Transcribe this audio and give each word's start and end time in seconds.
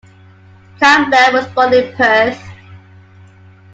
Campbell 0.79 1.33
was 1.33 1.45
born 1.53 1.75
in 1.75 1.95
Perth. 1.95 2.41